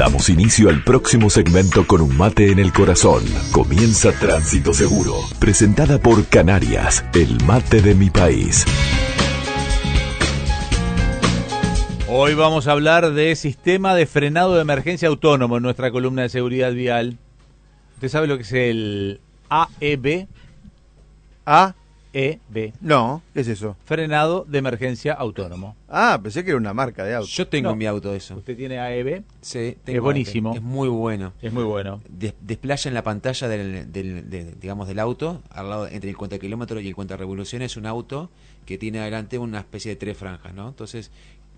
Damos 0.00 0.30
inicio 0.30 0.70
al 0.70 0.82
próximo 0.82 1.28
segmento 1.28 1.86
con 1.86 2.00
un 2.00 2.16
mate 2.16 2.50
en 2.50 2.58
el 2.58 2.72
corazón. 2.72 3.22
Comienza 3.52 4.12
Tránsito 4.12 4.72
Seguro, 4.72 5.12
presentada 5.38 5.98
por 5.98 6.26
Canarias, 6.26 7.04
el 7.12 7.36
mate 7.44 7.82
de 7.82 7.94
mi 7.94 8.08
país. 8.08 8.64
Hoy 12.08 12.32
vamos 12.32 12.66
a 12.66 12.72
hablar 12.72 13.12
de 13.12 13.36
sistema 13.36 13.94
de 13.94 14.06
frenado 14.06 14.54
de 14.54 14.62
emergencia 14.62 15.08
autónomo 15.08 15.58
en 15.58 15.64
nuestra 15.64 15.90
columna 15.90 16.22
de 16.22 16.30
seguridad 16.30 16.72
vial. 16.72 17.18
¿Usted 17.96 18.08
sabe 18.08 18.26
lo 18.26 18.38
que 18.38 18.44
es 18.44 18.52
el 18.54 19.20
AEB? 19.50 20.28
¿A? 21.44 21.74
EB. 22.12 22.72
No, 22.80 23.22
¿qué 23.34 23.40
es 23.40 23.48
eso? 23.48 23.76
Frenado 23.84 24.44
de 24.48 24.58
emergencia 24.58 25.12
autónomo. 25.12 25.76
Ah, 25.88 26.18
pensé 26.22 26.44
que 26.44 26.50
era 26.50 26.58
una 26.58 26.74
marca 26.74 27.04
de 27.04 27.14
auto. 27.14 27.28
Yo 27.28 27.46
tengo 27.48 27.68
No. 27.68 27.72
en 27.72 27.78
mi 27.78 27.86
auto 27.86 28.14
eso. 28.14 28.36
¿Usted 28.36 28.56
tiene 28.56 28.78
AEB? 28.78 29.22
Sí, 29.40 29.76
Es 29.86 30.00
buenísimo. 30.00 30.54
Es 30.54 30.62
muy 30.62 30.88
bueno. 30.88 31.32
Es 31.42 31.52
muy 31.52 31.64
bueno. 31.64 32.00
Des- 32.08 32.34
desplaya 32.40 32.88
en 32.88 32.94
la 32.94 33.02
pantalla 33.02 33.48
del, 33.48 33.92
del- 33.92 34.28
de- 34.30 34.54
digamos, 34.60 34.88
del 34.88 34.98
auto, 34.98 35.42
al 35.50 35.68
lado 35.70 35.86
entre 35.88 36.10
el 36.10 36.16
cuenta 36.16 36.38
kilómetros 36.38 36.82
y 36.82 36.88
el 36.88 36.94
cuenta 36.94 37.16
revoluciones, 37.16 37.76
un 37.76 37.86
auto 37.86 38.30
que 38.66 38.78
tiene 38.78 39.00
adelante 39.00 39.38
una 39.38 39.58
especie 39.60 39.90
de 39.90 39.96
tres 39.96 40.16
franjas, 40.16 40.54
¿no? 40.54 40.68
Entonces, 40.68 41.10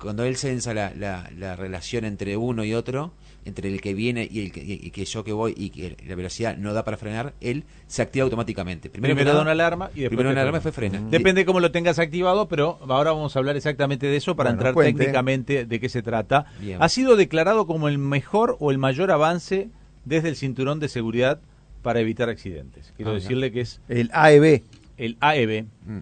cuando 0.03 0.25
él 0.25 0.37
sensa 0.37 0.75
la, 0.75 0.93
la, 0.95 1.31
la 1.39 1.57
relación 1.57 2.05
entre 2.05 2.37
uno 2.37 2.65
y 2.65 2.75
otro, 2.75 3.13
entre 3.45 3.69
el 3.69 3.81
que 3.81 3.95
viene 3.95 4.29
y 4.31 4.45
el 4.47 4.53
que, 4.53 4.61
y 4.63 4.91
que 4.91 5.05
yo 5.05 5.25
que 5.25 5.33
voy 5.33 5.55
y 5.57 5.71
que 5.71 5.97
la 6.07 6.15
velocidad 6.15 6.57
no 6.57 6.73
da 6.75 6.85
para 6.85 6.97
frenar, 6.97 7.33
él 7.41 7.65
se 7.87 8.03
activa 8.03 8.25
automáticamente. 8.25 8.89
Primero, 8.91 9.17
que 9.17 9.25
da 9.25 9.41
una 9.41 9.51
alarma 9.53 9.87
y 9.95 10.01
después 10.03 10.09
primero 10.11 10.31
una 10.31 10.43
alarma 10.43 10.59
y 10.59 10.61
frena. 10.61 10.73
fue 10.91 11.01
frena. 11.01 11.11
Depende 11.11 11.45
cómo 11.45 11.59
lo 11.61 11.71
tengas 11.73 11.99
activado, 11.99 12.47
pero 12.49 12.79
ahora 12.89 13.13
vamos 13.13 13.35
a 13.35 13.39
hablar 13.39 13.57
exactamente 13.57 14.07
de 14.07 14.17
eso 14.17 14.37
para 14.37 14.51
Bueno, 14.51 14.59
entrar 14.61 14.75
cuente. 14.75 14.99
técnicamente 14.99 15.65
de 15.67 15.81
qué 15.81 15.89
se 15.89 16.03
trata. 16.03 16.47
Bien. 16.61 16.83
Ha 16.83 16.89
sido 16.89 17.17
declarado 17.17 17.67
como 17.67 17.89
el 17.89 17.99
mejor 17.99 18.57
o 18.61 18.71
el 18.71 18.79
mayor 18.79 19.11
avance 19.11 19.71
desde 20.05 20.29
el 20.29 20.37
cinturón 20.37 20.79
de 20.81 20.89
seguridad 20.89 21.41
para 21.83 21.99
evitar 22.01 22.29
accidentes. 22.29 22.93
Quiero 22.97 23.11
Ah, 23.11 23.15
decirle 23.15 23.51
que 23.51 23.61
es 23.63 23.81
El 23.89 24.11
AEB. 24.13 24.63
el 24.99 25.17
AEB, 25.21 25.65
Mm. 25.87 25.99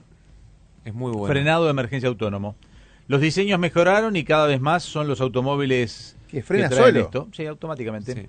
Es 0.85 0.95
muy 0.95 1.13
bueno. 1.13 1.27
frenado 1.33 1.65
de 1.65 1.71
emergencia 1.71 2.09
autónomo. 2.09 2.55
Los 3.11 3.21
diseños 3.21 3.59
mejoraron 3.59 4.15
y 4.15 4.23
cada 4.23 4.47
vez 4.47 4.61
más 4.61 4.85
son 4.85 5.09
los 5.09 5.21
automóviles 5.21 6.17
¿Que 6.29 6.43
frena 6.43 6.69
traen 6.69 6.85
solo? 6.95 7.01
esto. 7.01 7.29
Sí, 7.33 7.45
automáticamente. 7.45 8.15
Sí. 8.15 8.29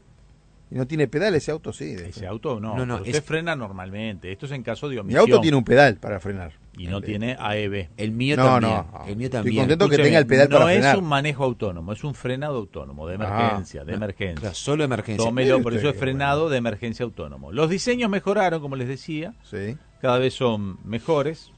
¿Y 0.71 0.75
no 0.75 0.87
tiene 0.87 1.07
pedal 1.07 1.35
ese 1.35 1.51
auto? 1.51 1.71
Sí. 1.71 1.93
Ese 1.93 2.25
auto 2.25 2.59
no, 2.59 2.75
No, 2.75 2.85
no, 2.85 2.95
usted 2.95 3.15
es- 3.17 3.21
frena 3.23 3.55
normalmente. 3.55 4.31
Esto 4.31 4.47
es 4.47 4.53
en 4.53 4.63
caso 4.63 4.87
de 4.89 4.95
Mi 4.95 5.01
omisión. 5.01 5.21
auto 5.21 5.39
tiene 5.41 5.55
un 5.57 5.63
pedal 5.63 5.97
para 5.97 6.19
frenar. 6.19 6.53
y 6.77 6.87
no 6.87 6.99
tiene 7.01 7.35
AEB. 7.37 7.89
El 7.97 8.11
mío 8.11 8.37
No, 8.37 8.45
también. 8.45 8.71
no. 8.71 9.03
El 9.05 9.15
mío 9.17 9.25
Estoy 9.25 9.29
también. 9.29 9.57
contento 9.57 9.87
que 9.89 9.97
tenga 9.97 10.17
el 10.17 10.25
pedal 10.25 10.49
no 10.49 10.57
para 10.57 10.71
es 10.73 10.79
frenar. 10.79 10.97
un 10.97 11.05
manejo 11.05 11.43
autónomo, 11.43 11.91
es 11.93 12.03
un 12.03 12.15
frenado 12.15 12.57
autónomo 12.57 13.07
de 13.07 13.17
Ah, 13.19 13.49
emergencia, 13.49 13.83
de 13.83 13.93
emergencia. 13.93 14.39
claro, 14.39 14.55
solo 14.55 14.83
emergencia. 14.85 15.23
Tómelo, 15.25 15.55
Mire 15.57 15.63
por 15.63 15.73
eso 15.75 15.89
es 15.89 15.95
frenado 15.97 16.49
de 16.49 16.57
emergencia 16.57 17.03
autónomo. 17.03 17.51
Los 17.51 17.69
diseños 17.69 18.09
mejoraron, 18.09 18.61
como 18.61 18.77
les 18.77 18.87
decía, 18.87 19.35
Sí. 19.43 19.77
cada 20.01 20.17
vez 20.17 20.33
son 20.33 20.79
mejores. 20.85 21.51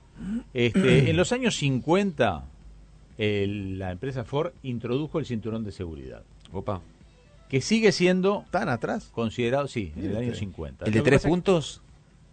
Este, 0.54 1.10
en 1.12 1.16
los 1.16 1.32
años 1.32 1.56
50, 1.56 2.44
el- 3.18 3.78
la 3.80 3.92
empresa 3.92 4.24
Ford 4.24 4.52
introdujo 4.64 5.20
el 5.20 5.26
cinturón 5.26 5.64
de 5.64 5.72
seguridad, 5.72 6.24
Opa. 6.52 6.82
que 7.50 7.62
sigue 7.62 7.92
siendo 7.92 8.46
¿Tan 8.52 8.70
atrás? 8.70 9.10
considerado, 9.14 9.68
sí, 9.68 9.94
en 9.96 10.06
el 10.06 10.18
año 10.18 10.28
usted. 10.28 10.40
50. 10.40 10.86
¿El 10.86 10.92
de 10.94 11.02
tres 11.02 11.24
es- 11.24 11.30
puntos? 11.30 11.82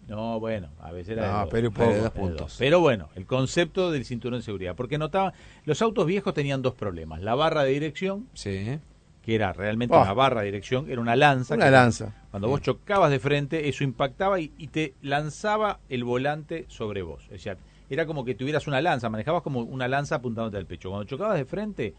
No, 0.09 0.41
bueno, 0.41 0.71
a 0.81 0.91
veces 0.91 1.11
era 1.17 1.23
de 1.27 1.33
No, 1.33 1.39
dos. 1.41 1.49
pero 1.53 1.71
de 1.71 2.01
dos 2.01 2.11
puntos. 2.11 2.57
Pero 2.59 2.81
bueno, 2.81 3.09
el 3.15 3.27
concepto 3.27 3.93
del 3.93 4.05
cinturón 4.05 4.41
de 4.41 4.45
seguridad, 4.45 4.75
porque 4.75 4.99
notaba, 4.99 5.33
los 5.67 5.81
autos 5.83 6.05
viejos 6.07 6.35
tenían 6.35 6.63
dos 6.63 6.75
problemas, 6.75 7.21
la 7.23 7.37
barra 7.37 7.63
de 7.63 7.71
dirección 7.71 8.27
Sí. 8.35 8.79
que 9.23 9.35
era 9.37 9.53
realmente 9.53 9.95
Ah. 9.95 10.03
una 10.03 10.13
barra 10.15 10.41
de 10.41 10.47
dirección, 10.47 10.91
era 10.91 11.01
una 11.01 11.15
lanza. 11.15 11.55
Una 11.55 11.67
que 11.67 11.71
lanza. 11.71 12.17
Cuando 12.33 12.49
vos 12.49 12.61
chocabas 12.61 13.11
de 13.13 13.21
frente, 13.21 13.69
eso 13.69 13.85
impactaba 13.85 14.41
y, 14.41 14.51
y 14.59 14.69
te 14.69 14.95
lanzaba 15.03 15.79
el 15.89 16.03
volante 16.03 16.65
sobre 16.69 17.03
vos. 17.03 17.29
O 17.33 17.39
sea, 17.39 17.57
era 17.91 18.07
como 18.07 18.25
que 18.25 18.35
tuvieras 18.35 18.67
una 18.67 18.81
lanza, 18.81 19.11
manejabas 19.11 19.43
como 19.43 19.61
una 19.61 19.89
lanza 19.89 20.15
apuntándote 20.17 20.57
al 20.57 20.67
pecho. 20.67 20.89
Cuando 20.91 21.05
chocabas 21.09 21.37
de 21.37 21.45
frente, 21.45 21.95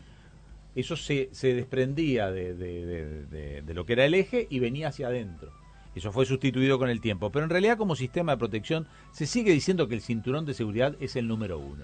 eso 0.76 0.96
se, 0.96 1.30
se 1.34 1.54
desprendía 1.54 2.32
de, 2.32 2.54
de- 2.56 2.86
de- 3.26 3.62
de- 3.62 3.74
lo 3.74 3.86
que 3.86 3.94
era 3.94 4.06
el 4.06 4.14
eje 4.14 4.48
y 4.50 4.60
venía 4.60 4.88
hacia 4.88 5.08
adentro. 5.08 5.52
Eso 5.94 6.14
fue 6.14 6.26
sustituido 6.26 6.80
con 6.80 6.90
el 6.90 7.02
tiempo. 7.02 7.30
Pero 7.32 7.44
en 7.44 7.50
realidad 7.50 7.78
como 7.78 7.96
sistema 7.98 8.32
de 8.32 8.38
protección 8.38 8.88
se 9.12 9.26
sigue 9.28 9.52
diciendo 9.52 9.90
que 9.90 9.96
el 9.96 10.02
cinturón 10.02 10.46
de 10.46 10.54
seguridad 10.54 10.96
es 11.02 11.18
el 11.18 11.28
número 11.28 11.60
uno. 11.60 11.84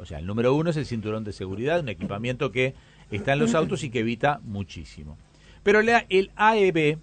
O 0.00 0.04
sea, 0.04 0.18
el 0.18 0.26
número 0.26 0.52
uno 0.54 0.70
es 0.70 0.76
el 0.76 0.86
cinturón 0.86 1.22
de 1.22 1.32
seguridad, 1.32 1.78
un 1.78 1.88
equipamiento 1.88 2.50
que 2.50 2.74
está 3.12 3.34
en 3.34 3.38
los 3.38 3.54
autos 3.54 3.84
y 3.84 3.90
que 3.90 4.00
evita 4.00 4.40
muchísimo. 4.42 5.16
Pero 5.62 5.78
el 5.78 6.30
AEB 6.34 6.98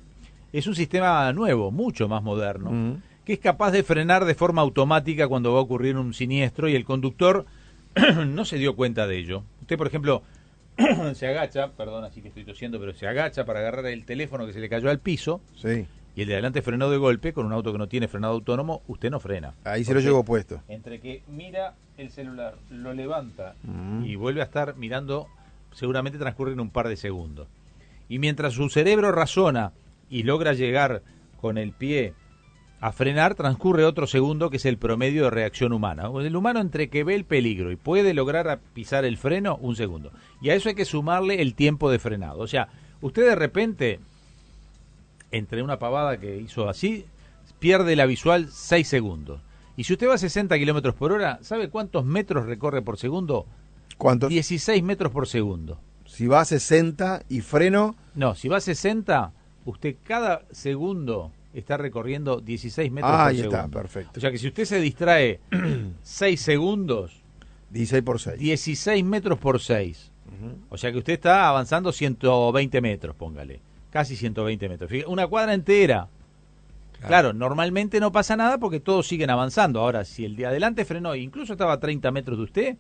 es 0.52 0.68
un 0.68 0.76
sistema 0.76 1.32
nuevo, 1.32 1.72
mucho 1.72 2.10
más 2.10 2.22
moderno, 2.22 2.70
Mm. 2.72 3.02
Que 3.26 3.34
es 3.34 3.40
capaz 3.40 3.72
de 3.72 3.84
frenar 3.84 4.26
de 4.26 4.36
forma 4.36 4.62
automática 4.62 5.28
cuando 5.28 5.54
va 5.54 5.60
a 5.60 5.64
ocurrir 5.64 5.96
un 5.98 6.14
siniestro 6.14 6.68
y 6.70 6.76
el 6.76 6.86
conductor 6.86 7.46
no 8.28 8.46
se 8.46 8.58
dio 8.58 8.76
cuenta 8.76 9.08
de 9.08 9.18
ello. 9.18 9.44
Usted, 9.62 9.78
por 9.78 9.88
ejemplo, 9.88 10.24
se 11.14 11.28
agacha, 11.28 11.70
perdón, 11.72 12.04
así 12.06 12.22
que 12.22 12.30
estoy 12.30 12.44
tosiendo, 12.46 12.80
pero 12.80 12.94
se 12.94 13.08
agacha 13.08 13.46
para 13.46 13.60
agarrar 13.60 13.86
el 13.88 14.06
teléfono 14.06 14.46
que 14.48 14.54
se 14.54 14.60
le 14.60 14.70
cayó 14.70 14.90
al 14.90 15.00
piso 15.00 15.42
Sí. 15.56 15.86
y 16.16 16.22
el 16.22 16.28
de 16.28 16.34
adelante 16.34 16.62
frenó 16.62 16.90
de 16.90 16.98
golpe 16.98 17.34
con 17.34 17.46
un 17.46 17.54
auto 17.54 17.72
que 17.72 17.78
no 17.78 17.88
tiene 17.88 18.08
frenado 18.08 18.34
autónomo, 18.34 18.82
usted 18.88 19.12
no 19.12 19.20
frena. 19.20 19.54
Ahí 19.64 19.84
se 19.84 19.94
lo 19.94 20.00
llevo 20.00 20.24
puesto. 20.24 20.62
Entre 20.68 21.00
que 21.00 21.22
mira 21.28 21.76
el 21.98 22.10
celular, 22.10 22.56
lo 22.70 22.94
levanta 22.94 23.56
Mm. 23.64 24.06
y 24.06 24.16
vuelve 24.16 24.42
a 24.42 24.46
estar 24.46 24.76
mirando, 24.78 25.28
seguramente 25.74 26.18
transcurren 26.18 26.60
un 26.60 26.70
par 26.72 26.88
de 26.88 26.96
segundos. 26.98 27.48
Y 28.10 28.20
mientras 28.20 28.54
su 28.54 28.70
cerebro 28.70 29.12
razona 29.12 29.72
y 30.10 30.24
logra 30.24 30.54
llegar 30.54 31.02
con 31.40 31.58
el 31.58 31.72
pie 31.72 32.14
a 32.82 32.92
frenar, 32.92 33.36
transcurre 33.36 33.86
otro 33.86 34.08
segundo 34.08 34.50
que 34.50 34.58
es 34.58 34.66
el 34.66 34.80
promedio 34.80 35.26
de 35.26 35.30
reacción 35.30 35.72
humana. 35.72 36.10
El 36.20 36.36
humano 36.36 36.60
entre 36.60 36.90
que 36.90 37.04
ve 37.04 37.14
el 37.14 37.26
peligro 37.26 37.72
y 37.72 37.76
puede 37.76 38.16
lograr 38.16 38.60
pisar 38.74 39.06
el 39.06 39.18
freno, 39.18 39.56
un 39.62 39.76
segundo. 39.76 40.12
Y 40.42 40.50
a 40.50 40.56
eso 40.56 40.68
hay 40.68 40.74
que 40.74 40.84
sumarle 40.84 41.44
el 41.44 41.54
tiempo 41.54 41.92
de 41.92 42.00
frenado. 42.00 42.40
O 42.40 42.48
sea, 42.48 42.70
usted 43.00 43.24
de 43.24 43.36
repente, 43.36 44.00
entre 45.30 45.62
una 45.62 45.78
pavada 45.78 46.20
que 46.20 46.38
hizo 46.38 46.68
así, 46.68 47.06
pierde 47.60 47.96
la 47.96 48.08
visual 48.08 48.48
6 48.50 48.88
segundos. 48.88 49.42
Y 49.78 49.84
si 49.84 49.94
usted 49.94 50.10
va 50.10 50.16
a 50.16 50.18
60 50.18 50.58
kilómetros 50.58 50.96
por 50.96 51.12
hora, 51.12 51.38
¿sabe 51.44 51.70
cuántos 51.70 52.04
metros 52.04 52.48
recorre 52.48 52.82
por 52.82 52.98
segundo? 52.98 53.46
¿Cuántos? 54.00 54.30
16 54.30 54.82
metros 54.82 55.12
por 55.12 55.28
segundo. 55.28 55.80
Si 56.08 56.26
va 56.26 56.42
a 56.42 56.46
60 56.46 57.26
y 57.30 57.42
freno, 57.42 57.96
No, 58.16 58.34
si 58.34 58.50
va 58.50 58.58
a 58.58 58.62
60, 58.62 59.34
usted 59.66 59.96
cada 60.04 60.42
segundo 60.52 61.32
está 61.54 61.78
recorriendo 61.78 62.40
16 62.40 62.92
metros 62.92 63.12
Ah, 63.14 63.18
por 63.24 63.28
ahí 63.30 63.38
segundo. 63.38 63.58
está, 63.58 63.68
perfecto. 63.70 64.12
O 64.18 64.22
sea 64.22 64.32
que 64.32 64.38
si 64.38 64.48
usted 64.48 64.66
se 64.66 64.80
distrae 64.80 65.40
6 66.04 66.42
segundos, 66.42 67.22
16 67.72 68.04
por 68.04 68.20
6. 68.20 68.40
16 68.40 69.04
metros 69.06 69.38
por 69.40 69.60
6. 69.60 70.12
O 70.70 70.78
sea 70.78 70.92
que 70.92 70.98
usted 70.98 71.14
está 71.14 71.48
avanzando 71.50 71.92
120 71.92 72.82
metros, 72.82 73.16
póngale. 73.16 73.60
Casi 73.92 74.16
120 74.16 74.70
metros. 74.70 74.90
Fíjate, 74.90 75.12
Una 75.12 75.28
cuadra 75.28 75.54
entera. 75.54 76.08
Claro. 77.06 77.34
normalmente 77.34 78.00
no 78.00 78.12
pasa 78.12 78.36
nada 78.38 78.58
porque 78.60 78.80
todos 78.80 79.08
siguen 79.08 79.30
avanzando. 79.30 79.80
Ahora, 79.82 80.06
si 80.06 80.24
el 80.24 80.36
de 80.36 80.46
adelante 80.46 80.86
frenó 80.86 81.14
e 81.14 81.20
incluso 81.20 81.54
estaba 81.54 81.74
a 81.74 81.80
30 81.80 82.12
metros 82.12 82.38
de 82.38 82.44
usted, 82.44 82.78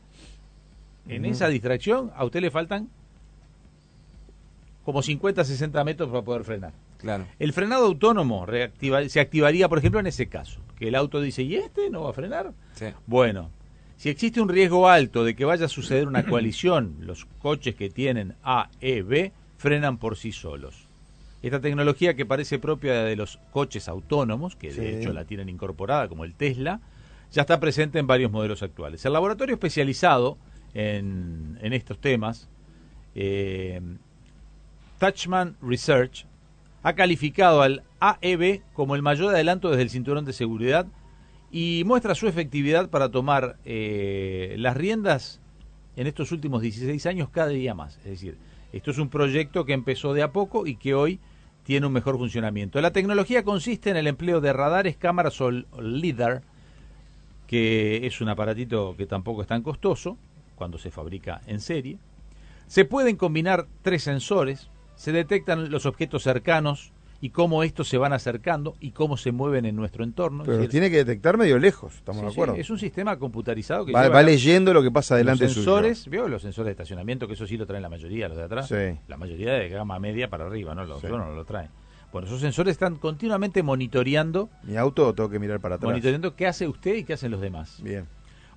en 1.07 1.25
esa 1.25 1.47
distracción 1.47 2.11
a 2.15 2.23
usted 2.23 2.39
le 2.41 2.51
faltan 2.51 2.87
como 4.85 5.01
50, 5.01 5.43
60 5.43 5.83
metros 5.83 6.09
para 6.09 6.21
poder 6.23 6.43
frenar. 6.43 6.73
Claro. 7.01 7.25
El 7.39 7.51
frenado 7.53 7.85
autónomo 7.85 8.45
reactiva- 8.45 9.07
se 9.09 9.19
activaría, 9.19 9.67
por 9.67 9.79
ejemplo, 9.79 9.99
en 9.99 10.07
ese 10.07 10.27
caso. 10.27 10.61
Que 10.77 10.87
el 10.87 10.95
auto 10.95 11.19
dice, 11.21 11.43
¿y 11.43 11.55
este 11.55 11.89
no 11.89 12.03
va 12.03 12.11
a 12.11 12.13
frenar? 12.13 12.53
Sí. 12.73 12.85
Bueno, 13.07 13.49
si 13.97 14.09
existe 14.09 14.39
un 14.41 14.49
riesgo 14.49 14.87
alto 14.87 15.23
de 15.23 15.35
que 15.35 15.45
vaya 15.45 15.65
a 15.65 15.69
suceder 15.69 16.07
una 16.07 16.23
coalición, 16.25 16.95
los 17.01 17.25
coches 17.39 17.75
que 17.75 17.89
tienen 17.89 18.35
A, 18.43 18.69
E, 18.81 19.01
B 19.01 19.31
frenan 19.57 19.97
por 19.97 20.15
sí 20.17 20.31
solos. 20.31 20.87
Esta 21.43 21.59
tecnología 21.59 22.15
que 22.15 22.25
parece 22.25 22.59
propia 22.59 23.03
de 23.03 23.15
los 23.15 23.37
coches 23.51 23.87
autónomos, 23.87 24.55
que 24.55 24.71
de 24.71 24.73
Sí. 24.73 24.97
hecho 24.99 25.11
la 25.13 25.25
tienen 25.25 25.49
incorporada 25.49 26.07
como 26.07 26.23
el 26.23 26.33
Tesla, 26.35 26.81
ya 27.31 27.41
está 27.41 27.59
presente 27.59 27.97
en 27.99 28.05
varios 28.07 28.31
modelos 28.31 28.61
actuales. 28.63 29.03
El 29.05 29.13
laboratorio 29.13 29.53
especializado 29.55 30.37
en, 30.73 31.57
en 31.61 31.73
estos 31.73 31.99
temas, 31.99 32.47
eh, 33.15 33.81
Touchman 34.99 35.55
Research, 35.61 36.25
ha 36.83 36.93
calificado 36.93 37.61
al 37.61 37.83
AEB 37.99 38.61
como 38.73 38.95
el 38.95 39.01
mayor 39.01 39.33
adelanto 39.33 39.69
desde 39.69 39.83
el 39.83 39.89
cinturón 39.89 40.25
de 40.25 40.33
seguridad 40.33 40.87
y 41.51 41.83
muestra 41.85 42.15
su 42.15 42.27
efectividad 42.27 42.89
para 42.89 43.09
tomar 43.09 43.57
eh, 43.65 44.55
las 44.57 44.75
riendas 44.75 45.39
en 45.95 46.07
estos 46.07 46.31
últimos 46.31 46.61
16 46.61 47.05
años 47.05 47.29
cada 47.29 47.49
día 47.49 47.73
más. 47.73 47.97
Es 47.97 48.05
decir, 48.05 48.37
esto 48.71 48.91
es 48.91 48.97
un 48.97 49.09
proyecto 49.09 49.65
que 49.65 49.73
empezó 49.73 50.13
de 50.13 50.23
a 50.23 50.31
poco 50.31 50.65
y 50.65 50.75
que 50.75 50.93
hoy 50.93 51.19
tiene 51.63 51.85
un 51.85 51.93
mejor 51.93 52.17
funcionamiento. 52.17 52.81
La 52.81 52.91
tecnología 52.91 53.43
consiste 53.43 53.89
en 53.89 53.97
el 53.97 54.07
empleo 54.07 54.41
de 54.41 54.53
radares, 54.53 54.97
cámaras 54.97 55.39
o 55.41 55.51
LIDAR, 55.51 56.41
que 57.47 58.07
es 58.07 58.21
un 58.21 58.29
aparatito 58.29 58.95
que 58.97 59.05
tampoco 59.05 59.41
es 59.41 59.47
tan 59.47 59.61
costoso 59.61 60.17
cuando 60.55 60.77
se 60.77 60.89
fabrica 60.89 61.41
en 61.47 61.59
serie. 61.59 61.97
Se 62.67 62.85
pueden 62.85 63.17
combinar 63.17 63.67
tres 63.81 64.03
sensores, 64.03 64.69
se 64.95 65.11
detectan 65.11 65.71
los 65.71 65.85
objetos 65.85 66.23
cercanos 66.23 66.91
y 67.23 67.29
cómo 67.29 67.61
estos 67.61 67.87
se 67.87 67.97
van 67.99 68.13
acercando 68.13 68.75
y 68.79 68.91
cómo 68.91 69.15
se 69.15 69.31
mueven 69.31 69.65
en 69.65 69.75
nuestro 69.75 70.03
entorno. 70.03 70.43
Pero 70.43 70.57
decir, 70.57 70.71
tiene 70.71 70.89
que 70.89 70.97
detectar 70.97 71.37
medio 71.37 71.59
lejos, 71.59 71.95
estamos 71.95 72.21
sí, 72.21 72.25
de 72.25 72.31
sí, 72.31 72.35
acuerdo. 72.35 72.55
es 72.55 72.69
un 72.71 72.79
sistema 72.79 73.17
computarizado 73.19 73.85
que 73.85 73.91
va, 73.91 74.09
va 74.09 74.23
leyendo 74.23 74.73
lo 74.73 74.81
que 74.81 74.89
pasa 74.89 75.15
delante 75.15 75.43
los 75.43 75.53
suyo. 75.53 75.63
sensores, 75.65 76.07
veo 76.07 76.27
los 76.27 76.41
sensores 76.41 76.65
de 76.67 76.71
estacionamiento, 76.71 77.27
que 77.27 77.33
eso 77.33 77.45
sí 77.45 77.57
lo 77.57 77.67
traen 77.67 77.83
la 77.83 77.89
mayoría, 77.89 78.27
los 78.27 78.37
de 78.37 78.43
atrás. 78.43 78.67
Sí. 78.67 78.97
La 79.07 79.17
mayoría 79.17 79.53
de 79.53 79.69
gama 79.69 79.99
media 79.99 80.29
para 80.29 80.45
arriba, 80.47 80.73
¿no? 80.73 80.83
Los 80.85 81.03
no 81.03 81.31
lo 81.31 81.45
traen. 81.45 81.69
Bueno, 82.11 82.27
esos 82.27 82.41
sensores 82.41 82.73
están 82.73 82.95
continuamente 82.97 83.63
monitoreando, 83.63 84.49
Mi 84.63 84.75
auto 84.75 85.13
tengo 85.13 85.29
que 85.29 85.39
mirar 85.39 85.59
para 85.61 85.75
atrás. 85.75 85.89
monitoreando 85.89 86.35
qué 86.35 86.47
hace 86.47 86.67
usted 86.67 86.95
y 86.95 87.03
qué 87.03 87.13
hacen 87.13 87.31
los 87.31 87.39
demás. 87.39 87.77
Bien. 87.83 88.05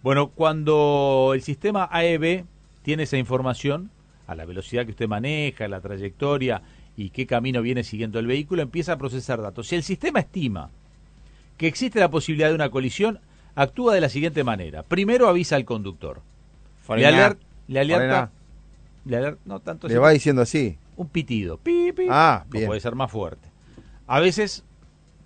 Bueno, 0.02 0.28
cuando 0.30 1.32
el 1.34 1.42
sistema 1.42 1.88
AEB 1.92 2.44
tiene 2.82 3.04
esa 3.04 3.16
información, 3.16 3.90
a 4.26 4.34
la 4.34 4.44
velocidad 4.44 4.84
que 4.84 4.92
usted 4.92 5.08
maneja, 5.08 5.68
la 5.68 5.80
trayectoria 5.80 6.62
y 6.96 7.10
qué 7.10 7.26
camino 7.26 7.60
viene 7.62 7.84
siguiendo 7.84 8.18
el 8.18 8.26
vehículo, 8.26 8.62
empieza 8.62 8.92
a 8.92 8.98
procesar 8.98 9.40
datos. 9.42 9.68
Si 9.68 9.74
el 9.74 9.82
sistema 9.82 10.20
estima 10.20 10.70
que 11.56 11.66
existe 11.66 12.00
la 12.00 12.10
posibilidad 12.10 12.48
de 12.48 12.54
una 12.54 12.70
colisión, 12.70 13.20
actúa 13.54 13.94
de 13.94 14.00
la 14.00 14.08
siguiente 14.08 14.42
manera. 14.44 14.82
Primero 14.82 15.28
avisa 15.28 15.56
al 15.56 15.64
conductor. 15.64 16.16
Le, 16.16 16.84
Frená. 16.86 17.08
aler- 17.08 17.36
le 17.68 17.80
alerta... 17.80 18.30
Le 19.04 19.16
aler- 19.18 19.38
no 19.44 19.60
tanto 19.60 19.86
Le 19.86 19.94
así, 19.94 20.00
va 20.00 20.10
diciendo 20.10 20.42
así. 20.42 20.78
un 20.96 21.08
pitido. 21.08 21.58
Pi, 21.58 21.92
pi, 21.92 22.06
Ah, 22.10 22.44
bien. 22.50 22.66
puede 22.66 22.80
ser 22.80 22.94
más 22.94 23.10
fuerte. 23.10 23.48
A 24.06 24.18
veces 24.20 24.64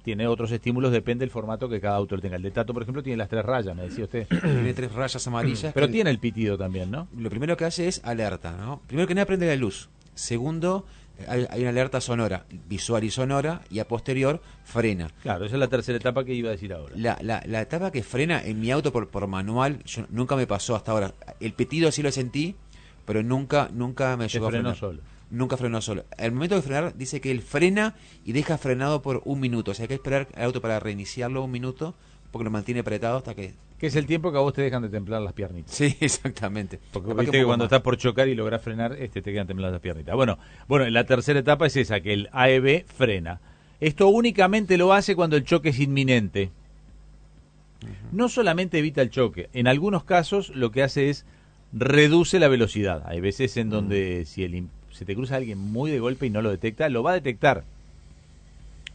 tiene 0.08 0.26
otros 0.26 0.50
estímulos, 0.52 0.90
depende 0.90 1.22
del 1.22 1.30
formato 1.30 1.68
que 1.68 1.82
cada 1.82 1.96
auto 1.96 2.18
tenga. 2.18 2.36
El 2.36 2.42
de 2.42 2.50
Tato, 2.50 2.72
por 2.72 2.82
ejemplo, 2.82 3.02
tiene 3.02 3.18
las 3.18 3.28
tres 3.28 3.44
rayas, 3.44 3.76
me 3.76 3.82
decía 3.82 4.04
usted. 4.04 4.26
Tiene 4.40 4.72
tres 4.72 4.90
rayas 4.90 5.26
amarillas. 5.26 5.74
Pero 5.74 5.86
tiene 5.90 6.08
el 6.08 6.18
pitido 6.18 6.56
también, 6.56 6.90
¿no? 6.90 7.08
Lo 7.14 7.28
primero 7.28 7.58
que 7.58 7.66
hace 7.66 7.88
es 7.88 8.00
alerta, 8.04 8.52
¿no? 8.52 8.80
Primero 8.86 9.06
que 9.06 9.14
nada 9.14 9.26
prende 9.26 9.46
la 9.46 9.56
luz. 9.56 9.90
Segundo, 10.14 10.86
hay, 11.28 11.46
hay 11.50 11.60
una 11.60 11.68
alerta 11.68 12.00
sonora, 12.00 12.46
visual 12.70 13.04
y 13.04 13.10
sonora, 13.10 13.60
y 13.70 13.80
a 13.80 13.86
posterior 13.86 14.40
frena. 14.64 15.10
Claro, 15.22 15.44
esa 15.44 15.56
es 15.56 15.60
la 15.60 15.68
tercera 15.68 15.98
etapa 15.98 16.24
que 16.24 16.32
iba 16.32 16.48
a 16.48 16.52
decir 16.52 16.72
ahora. 16.72 16.94
La, 16.96 17.18
la, 17.20 17.42
la 17.44 17.60
etapa 17.60 17.90
que 17.90 18.02
frena 18.02 18.42
en 18.42 18.60
mi 18.60 18.70
auto 18.70 18.90
por, 18.90 19.08
por 19.08 19.26
manual, 19.26 19.84
yo, 19.84 20.06
nunca 20.08 20.36
me 20.36 20.46
pasó 20.46 20.74
hasta 20.74 20.92
ahora. 20.92 21.12
El 21.38 21.52
pitido 21.52 21.92
sí 21.92 22.02
lo 22.02 22.10
sentí, 22.10 22.56
pero 23.04 23.22
nunca 23.22 23.68
nunca 23.74 24.16
me 24.16 24.26
llegó 24.26 24.46
a 24.46 24.50
frenar. 24.52 24.74
solo. 24.74 25.02
Nunca 25.30 25.56
frenó 25.56 25.80
solo. 25.82 26.04
Al 26.16 26.32
momento 26.32 26.54
de 26.54 26.62
frenar, 26.62 26.96
dice 26.96 27.20
que 27.20 27.30
él 27.30 27.42
frena 27.42 27.94
y 28.24 28.32
deja 28.32 28.56
frenado 28.56 29.02
por 29.02 29.22
un 29.24 29.40
minuto. 29.40 29.72
O 29.72 29.74
sea, 29.74 29.84
hay 29.84 29.88
que 29.88 29.94
esperar 29.94 30.28
al 30.34 30.44
auto 30.44 30.60
para 30.62 30.80
reiniciarlo 30.80 31.44
un 31.44 31.50
minuto, 31.50 31.94
porque 32.30 32.44
lo 32.44 32.50
mantiene 32.50 32.80
apretado 32.80 33.18
hasta 33.18 33.34
que... 33.34 33.54
Que 33.78 33.86
es 33.86 33.96
el 33.96 34.06
tiempo 34.06 34.32
que 34.32 34.38
a 34.38 34.40
vos 34.40 34.54
te 34.54 34.62
dejan 34.62 34.82
de 34.82 34.88
templar 34.88 35.20
las 35.20 35.34
piernitas. 35.34 35.72
Sí, 35.74 35.96
exactamente. 36.00 36.80
Porque 36.92 37.10
Capaz 37.10 37.20
viste 37.20 37.38
que 37.38 37.44
cuando 37.44 37.64
más. 37.64 37.72
estás 37.72 37.82
por 37.82 37.96
chocar 37.96 38.26
y 38.26 38.34
lográs 38.34 38.62
frenar, 38.62 38.94
este 38.94 39.22
te 39.22 39.32
quedan 39.32 39.46
temblando 39.46 39.74
las 39.74 39.82
piernitas. 39.82 40.16
Bueno, 40.16 40.38
bueno, 40.66 40.88
la 40.88 41.04
tercera 41.04 41.38
etapa 41.38 41.66
es 41.66 41.76
esa, 41.76 42.00
que 42.00 42.12
el 42.12 42.28
AEB 42.32 42.86
frena. 42.86 43.40
Esto 43.80 44.08
únicamente 44.08 44.76
lo 44.78 44.92
hace 44.92 45.14
cuando 45.14 45.36
el 45.36 45.44
choque 45.44 45.68
es 45.68 45.78
inminente. 45.78 46.50
No 48.10 48.28
solamente 48.28 48.78
evita 48.78 49.02
el 49.02 49.10
choque, 49.10 49.48
en 49.52 49.68
algunos 49.68 50.02
casos 50.02 50.50
lo 50.56 50.72
que 50.72 50.82
hace 50.82 51.10
es 51.10 51.24
reduce 51.72 52.40
la 52.40 52.48
velocidad. 52.48 53.04
Hay 53.06 53.20
veces 53.20 53.56
en 53.56 53.70
donde 53.70 54.24
si 54.24 54.42
el, 54.42 54.68
se 54.98 55.04
te 55.04 55.14
cruza 55.14 55.36
alguien 55.36 55.58
muy 55.58 55.90
de 55.92 56.00
golpe 56.00 56.26
y 56.26 56.30
no 56.30 56.42
lo 56.42 56.50
detecta, 56.50 56.88
lo 56.88 57.04
va 57.04 57.12
a 57.12 57.14
detectar. 57.14 57.62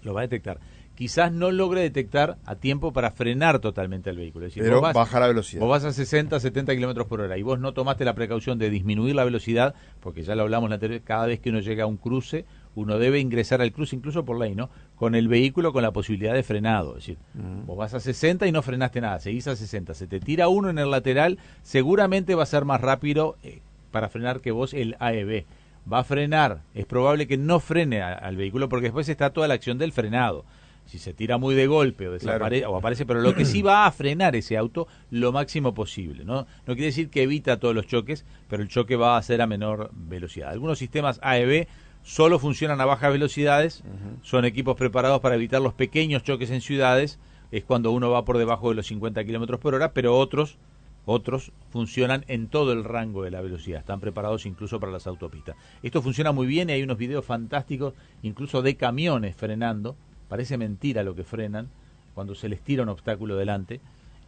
Lo 0.04 0.14
va 0.14 0.20
a 0.20 0.24
detectar. 0.24 0.58
Quizás 0.96 1.32
no 1.32 1.50
logre 1.50 1.82
detectar 1.82 2.38
a 2.46 2.56
tiempo 2.56 2.92
para 2.92 3.10
frenar 3.12 3.60
totalmente 3.60 4.10
el 4.12 4.18
vehículo. 4.18 4.46
Es 4.46 4.52
decir, 4.52 4.64
Pero 4.64 4.80
vas- 4.82 4.94
baja 4.94 5.20
la 5.20 5.28
velocidad. 5.28 5.62
Vos 5.62 5.70
vas 5.70 5.86
a 5.86 5.94
60, 5.94 6.40
70 6.40 6.76
kilómetros 6.76 7.08
por 7.08 7.22
hora 7.22 7.36
y 7.38 7.42
vos 7.42 7.58
no 7.60 7.74
tomaste 7.74 8.04
la 8.06 8.14
precaución 8.14 8.60
de 8.60 8.70
disminuir 8.70 9.16
la 9.16 9.24
velocidad, 9.24 9.74
porque 10.02 10.22
ya 10.24 10.36
lo 10.36 10.44
hablamos 10.44 10.70
la 10.70 10.76
anterior, 10.76 11.02
cada 11.04 11.26
vez 11.26 11.40
que 11.40 11.50
uno 11.50 11.62
llega 11.62 11.86
a 11.86 11.88
un 11.88 11.98
cruce, 11.98 12.46
uno 12.76 13.00
debe 13.00 13.20
ingresar 13.20 13.62
al 13.62 13.72
cruce, 13.72 13.96
incluso 13.96 14.24
por 14.26 14.38
ley, 14.38 14.54
¿no? 14.56 14.70
Con 14.96 15.16
el 15.16 15.28
vehículo 15.30 15.74
con 15.74 15.82
la 15.84 15.92
posibilidad 15.92 16.34
de 16.34 16.44
frenado. 16.44 16.92
Es 16.98 17.06
decir, 17.08 17.18
Mm. 17.34 17.66
vos 17.66 17.78
vas 17.78 17.94
a 17.96 18.00
60 18.00 18.46
y 18.46 18.52
no 18.52 18.62
frenaste 18.62 19.00
nada, 19.02 19.20
seguís 19.20 19.48
a 19.48 19.56
60, 19.56 19.94
se 19.96 20.06
te 20.06 20.20
tira 20.20 20.48
uno 20.50 20.70
en 20.70 20.78
el 20.78 20.92
lateral, 20.92 21.40
seguramente 21.64 22.36
va 22.36 22.44
a 22.44 22.48
ser 22.48 22.66
más 22.66 22.82
rápido 22.82 23.36
eh, 23.44 23.62
para 23.92 24.10
frenar 24.10 24.42
que 24.42 24.52
vos 24.52 24.74
el 24.76 24.96
AEB. 25.00 25.46
Va 25.92 26.00
a 26.00 26.04
frenar, 26.04 26.62
es 26.74 26.86
probable 26.86 27.28
que 27.28 27.38
no 27.38 27.60
frene 27.60 28.02
a- 28.02 28.14
al 28.14 28.38
vehículo 28.38 28.70
porque 28.70 28.86
después 28.86 29.10
está 29.10 29.32
toda 29.32 29.48
la 29.48 29.54
acción 29.56 29.78
del 29.78 29.92
frenado. 29.92 30.46
Si 30.86 30.98
se 31.00 31.14
tira 31.14 31.38
muy 31.38 31.56
de 31.56 31.66
golpe 31.68 32.08
o, 32.10 32.18
Claro. 32.18 32.46
desapare- 32.46 32.66
o 32.68 32.76
aparece, 32.76 33.06
pero 33.06 33.22
lo 33.22 33.34
que 33.36 33.46
sí 33.46 33.62
va 33.62 33.86
a 33.86 33.92
frenar 33.92 34.36
ese 34.36 34.58
auto 34.58 34.88
lo 35.12 35.32
máximo 35.32 35.74
posible. 35.74 36.26
¿no? 36.26 36.42
no 36.68 36.74
quiere 36.74 36.88
decir 36.88 37.10
que 37.10 37.24
evita 37.24 37.58
todos 37.60 37.74
los 37.76 37.88
choques, 37.88 38.26
pero 38.50 38.62
el 38.64 38.70
choque 38.70 38.96
va 38.98 39.18
a 39.18 39.22
ser 39.24 39.42
a 39.42 39.48
menor 39.48 39.92
velocidad. 39.94 40.50
Algunos 40.52 40.78
sistemas 40.80 41.20
AEB 41.22 41.68
solo 42.04 42.38
funcionan 42.38 42.82
a 42.82 42.86
bajas 42.86 43.14
velocidades, 43.14 43.84
son 44.24 44.44
equipos 44.44 44.76
preparados 44.76 45.22
para 45.22 45.36
evitar 45.36 45.62
los 45.62 45.74
pequeños 45.74 46.24
choques 46.24 46.52
en 46.52 46.60
ciudades, 46.60 47.18
es 47.52 47.64
cuando 47.64 47.92
uno 47.92 48.10
va 48.12 48.26
por 48.26 48.38
debajo 48.38 48.68
de 48.70 48.76
los 48.76 48.88
50 48.88 49.24
kilómetros 49.24 49.60
por 49.62 49.76
hora, 49.76 49.94
pero 49.94 50.18
otros 50.18 50.58
otros 51.06 51.52
funcionan 51.70 52.24
en 52.28 52.48
todo 52.48 52.72
el 52.72 52.84
rango 52.84 53.24
de 53.24 53.32
la 53.32 53.42
velocidad, 53.42 53.80
están 53.80 54.00
preparados 54.00 54.46
incluso 54.46 54.80
para 54.80 54.92
las 54.92 55.08
autopistas. 55.08 55.56
Esto 55.82 56.02
funciona 56.02 56.32
muy 56.32 56.48
bien 56.48 56.70
y 56.70 56.74
hay 56.74 56.84
unos 56.84 56.98
videos 56.98 57.26
fantásticos, 57.26 57.94
incluso 58.22 58.62
de 58.62 58.76
camiones 58.76 59.36
frenando, 59.36 59.96
parece 60.30 60.58
mentira 60.58 61.04
lo 61.04 61.16
que 61.16 61.24
frenan 61.24 61.70
cuando 62.14 62.36
se 62.36 62.50
les 62.50 62.62
tira 62.62 62.84
un 62.84 62.90
obstáculo 62.90 63.36
delante, 63.36 63.82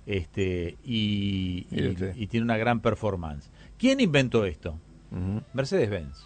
este 0.05 0.77
y, 0.83 1.61
tiene 2.27 2.43
una 2.43 2.57
gran 2.57 2.79
performance. 2.79 3.49
¿Quién 3.77 3.99
inventó 3.99 4.45
esto? 4.45 4.77
Mercedes-Benz. 5.53 6.25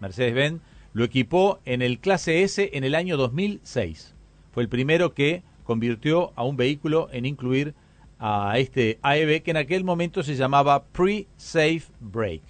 Mercedes-Benz 0.00 0.60
lo 0.92 1.04
equipó 1.04 1.60
en 1.64 1.82
el 1.82 1.98
clase 1.98 2.42
S 2.42 2.70
en 2.72 2.84
el 2.84 2.94
año 2.94 3.16
2006. 3.16 4.14
Fue 4.52 4.62
el 4.62 4.68
primero 4.68 5.14
que 5.14 5.42
convirtió 5.64 6.32
a 6.34 6.44
un 6.44 6.56
vehículo 6.56 7.08
en 7.12 7.26
incluir 7.26 7.74
a 8.24 8.56
este 8.58 9.00
AEB 9.02 9.42
que 9.42 9.50
en 9.50 9.56
aquel 9.56 9.82
momento 9.82 10.22
se 10.22 10.36
llamaba 10.36 10.84
Pre-Safe 10.84 11.82
Brake, 11.98 12.42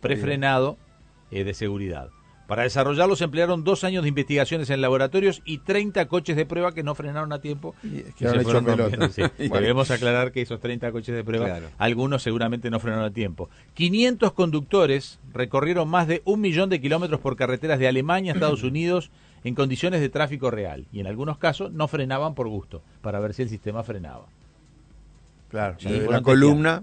prefrenado 0.00 0.76
eh, 1.30 1.42
de 1.44 1.54
seguridad. 1.54 2.10
Para 2.46 2.64
desarrollarlo 2.64 3.16
se 3.16 3.24
emplearon 3.24 3.64
dos 3.64 3.84
años 3.84 4.02
de 4.02 4.10
investigaciones 4.10 4.68
en 4.68 4.82
laboratorios 4.82 5.40
y 5.46 5.58
30 5.58 6.06
coches 6.08 6.36
de 6.36 6.44
prueba 6.44 6.72
que 6.74 6.82
no 6.82 6.94
frenaron 6.94 7.32
a 7.32 7.40
tiempo. 7.40 7.74
Y 7.82 8.00
es 8.00 8.08
y 8.10 8.12
que 8.18 8.26
han 8.26 8.32
se 8.32 8.36
hecho 8.36 8.44
fueron 8.44 8.64
pelota. 8.66 8.82
rompiendo, 8.82 9.08
sí. 9.08 9.22
Bueno. 9.48 9.54
Debemos 9.62 9.90
aclarar 9.90 10.30
que 10.30 10.42
esos 10.42 10.60
30 10.60 10.92
coches 10.92 11.14
de 11.14 11.24
prueba, 11.24 11.46
Claro. 11.46 11.68
algunos 11.78 12.22
seguramente 12.22 12.68
no 12.68 12.80
frenaron 12.80 13.06
a 13.06 13.10
tiempo. 13.10 13.48
500 13.72 14.32
conductores 14.34 15.18
recorrieron 15.32 15.88
más 15.88 16.06
de 16.06 16.20
un 16.26 16.42
millón 16.42 16.68
de 16.68 16.82
kilómetros 16.82 17.18
por 17.20 17.34
carreteras 17.36 17.78
de 17.78 17.88
Alemania 17.88 18.32
a 18.32 18.34
Estados 18.34 18.62
Unidos 18.62 19.10
en 19.42 19.54
condiciones 19.54 20.02
de 20.02 20.10
tráfico 20.10 20.50
real. 20.50 20.84
Y 20.92 21.00
en 21.00 21.06
algunos 21.06 21.38
casos 21.38 21.72
no 21.72 21.88
frenaban 21.88 22.34
por 22.34 22.48
gusto, 22.48 22.82
para 23.00 23.20
ver 23.20 23.32
si 23.32 23.40
el 23.40 23.48
sistema 23.48 23.82
frenaba. 23.82 24.26
Claro, 25.54 25.76
Sí, 25.78 26.00
la 26.10 26.20
columna. 26.20 26.82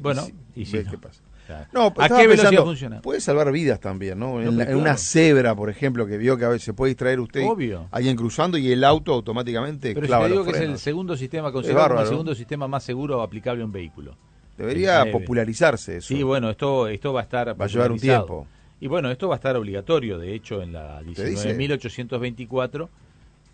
Bueno, 0.00 0.26
y 0.56 0.64
si 0.64 0.78
no. 0.78 0.90
qué 0.90 0.96
pasa. 0.96 1.20
Claro. 1.46 1.66
No, 1.74 1.82
¿A 1.82 1.86
estaba 1.88 2.08
qué 2.08 2.26
velocidad 2.28 2.48
pensando, 2.50 2.64
funciona? 2.64 3.02
Puede 3.02 3.20
salvar 3.20 3.52
vidas 3.52 3.78
también, 3.78 4.18
¿no? 4.18 4.40
En, 4.40 4.56
la- 4.56 4.74
una 4.74 4.96
cebra, 4.96 5.54
por 5.54 5.68
ejemplo, 5.68 6.06
que 6.06 6.16
vio 6.16 6.38
que 6.38 6.46
a 6.46 6.48
veces 6.48 6.64
se 6.64 6.72
puede 6.72 6.90
distraer 6.92 7.20
usted, 7.20 7.42
Obvio. 7.44 7.88
alguien 7.90 8.16
cruzando 8.16 8.56
y 8.56 8.72
el 8.72 8.84
auto 8.84 9.12
automáticamente 9.12 9.92
Pero 9.92 10.06
clava 10.06 10.24
te 10.24 10.30
digo 10.30 10.44
los 10.44 10.52
que 10.54 10.58
es 10.58 10.64
el 10.70 10.78
segundo 10.78 11.14
sistema, 11.14 11.52
considerado 11.52 12.00
el 12.00 12.06
segundo 12.06 12.34
sistema 12.34 12.68
más 12.68 12.84
seguro 12.84 13.20
aplicable 13.20 13.60
a 13.62 13.66
un 13.66 13.72
vehículo. 13.72 14.16
Debería 14.56 15.04
popularizarse 15.12 15.98
eso. 15.98 16.08
Sí, 16.08 16.22
bueno, 16.22 16.48
esto, 16.48 16.88
esto 16.88 17.12
va 17.12 17.20
a 17.20 17.24
estar. 17.24 17.60
Va 17.60 17.64
a 17.66 17.68
llevar 17.68 17.92
un 17.92 17.98
tiempo. 17.98 18.46
Y 18.80 18.86
bueno, 18.86 19.10
esto 19.10 19.28
va 19.28 19.34
a 19.34 19.36
estar 19.36 19.54
obligatorio. 19.56 20.18
De 20.18 20.34
hecho, 20.34 20.62
en 20.62 20.72
la 20.72 21.02
¿Te 21.14 21.24
dice? 21.26 21.54
19.824 21.54 22.88